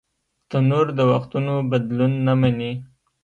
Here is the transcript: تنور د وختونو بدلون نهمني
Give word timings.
تنور 0.49 0.87
د 0.97 0.99
وختونو 1.11 1.53
بدلون 1.71 2.11
نهمني 2.27 2.71